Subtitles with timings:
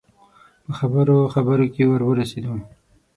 [0.65, 2.53] په خبرو خبرو کې ور ورسېدو.